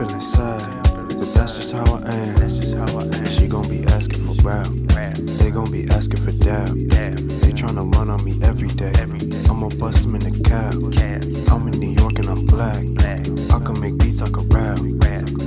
[0.00, 0.62] inside.
[1.08, 2.34] But that's just how I am.
[2.36, 3.26] That's just how I am.
[3.26, 4.66] She gon' be asking for rap.
[5.38, 6.68] They gon' be asking for dab.
[6.68, 8.92] They tryna run on me every day.
[9.48, 10.74] I'ma bust them in a cab.
[11.50, 12.84] I'm in New York and I'm black.
[13.54, 14.78] I can make beats, I can rap.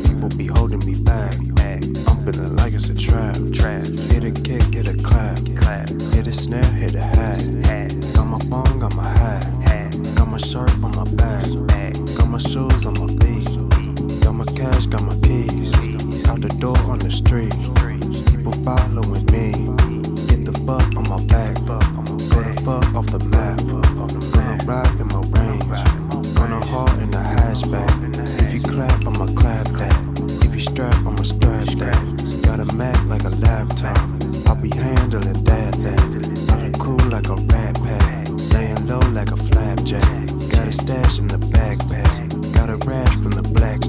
[0.06, 1.36] People be holding me back.
[2.08, 3.36] I'm feeling like it's a trap.
[3.36, 5.38] Hit a kick, hit a clap.
[6.14, 7.40] Hit a snare, hit a hat.
[8.14, 9.46] Got my phone, got my hat.
[10.16, 11.46] Got my shirt on my back.
[12.18, 13.57] Got my shoes on my feet.
[14.38, 15.74] Got my cash, got my keys.
[16.28, 17.50] Out the door on the street.
[18.30, 19.50] People following me.
[20.30, 21.56] Get the fuck on my back.
[21.66, 23.58] Put the fuck off the map.
[24.38, 25.82] Gonna ride in my range.
[26.36, 27.90] Gonna haul in the hatchback.
[28.46, 30.46] If you clap, I'ma clap that.
[30.46, 32.44] If you strap, I'ma strap that.
[32.46, 33.98] Got a Mac like a laptop.
[34.46, 35.74] I'll be handling that.
[35.82, 36.54] that.
[36.54, 38.28] I'm cool like a rat pack.
[38.54, 40.28] Laying low like a flapjack.
[40.54, 42.54] Got a stash in the backpack.
[42.54, 43.87] Got a rash from the black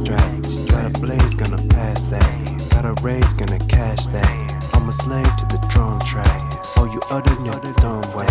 [3.02, 4.74] Raise, gonna cash that.
[4.74, 6.42] I'm a slave to the drum track.
[6.76, 8.27] Oh, you other nigga don't whack,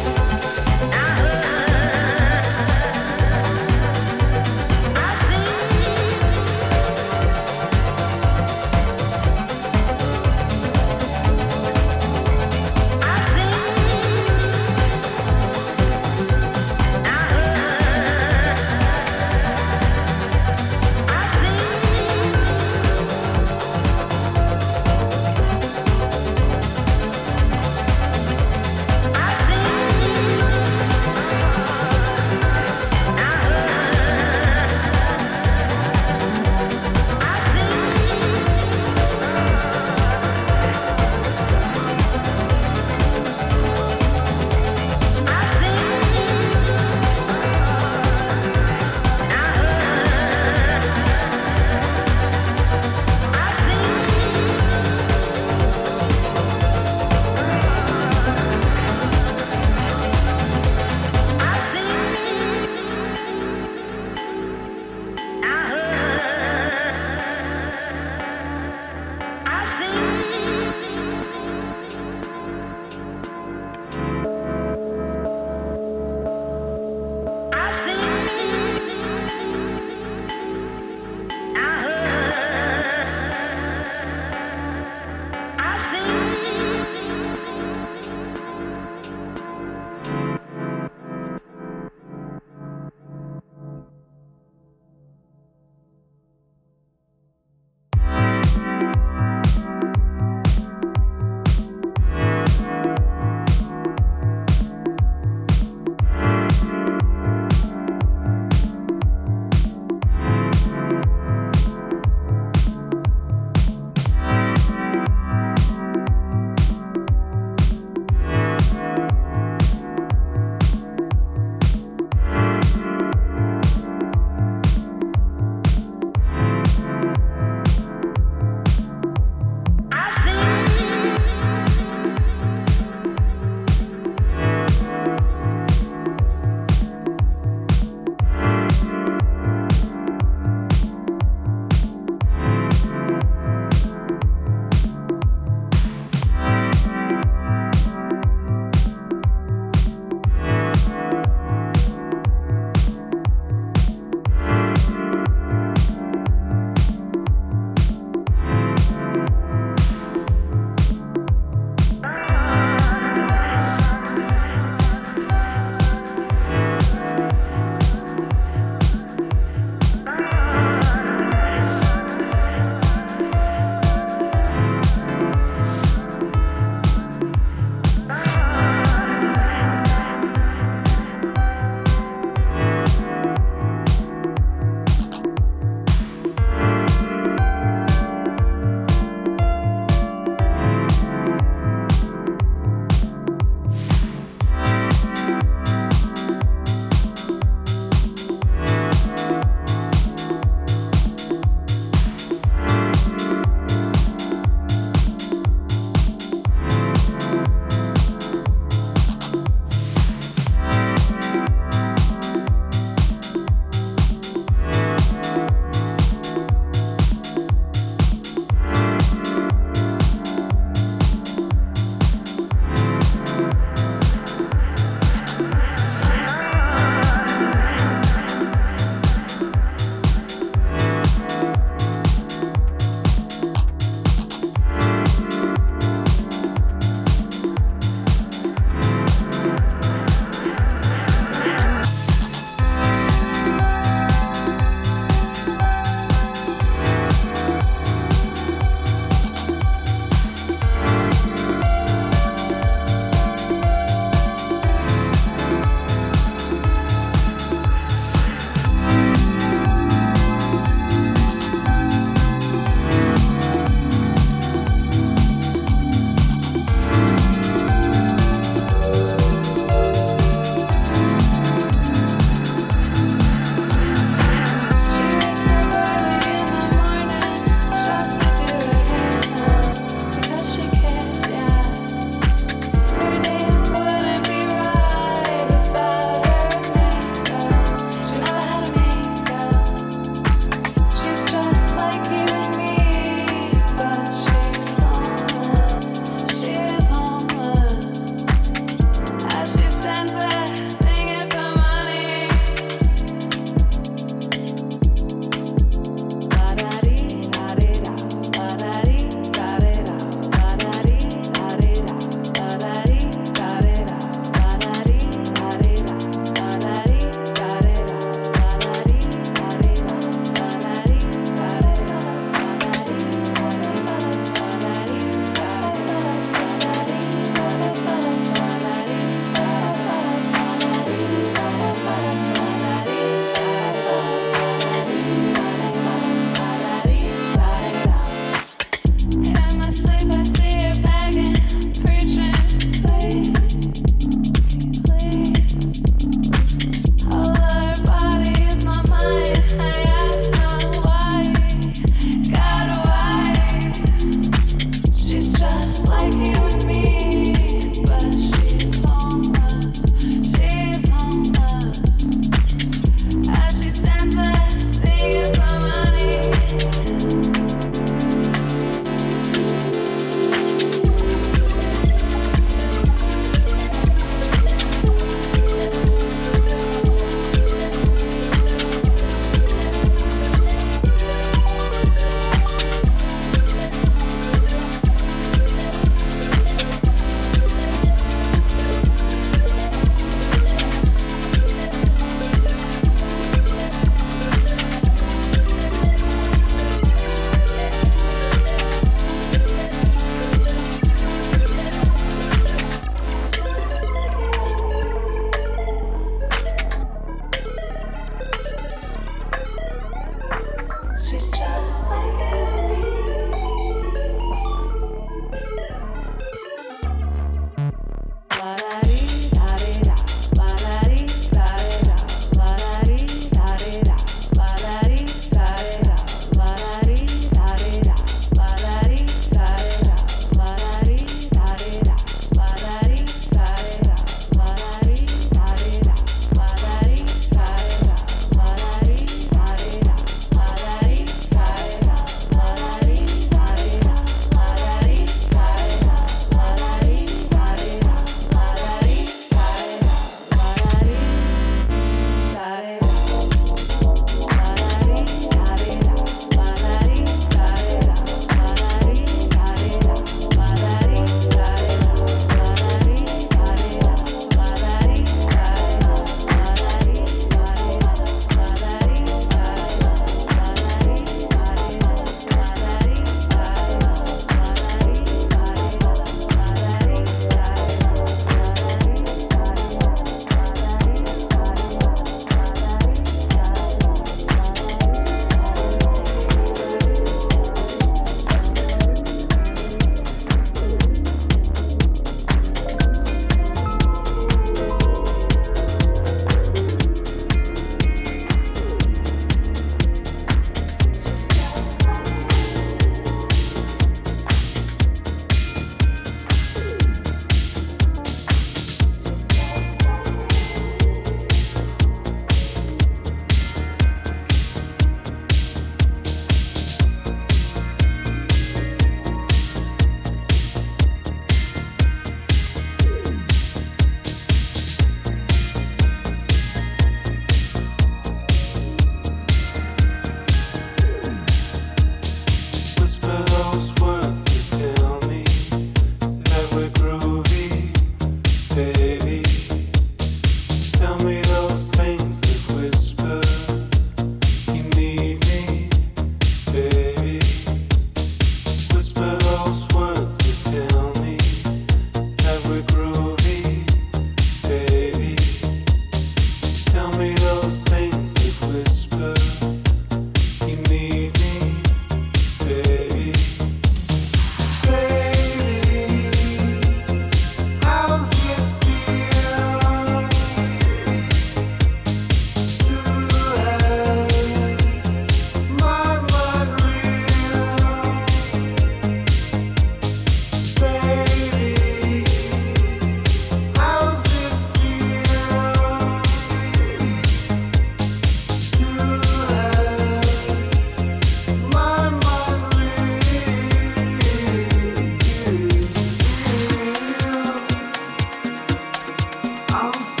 [599.63, 600.00] I'm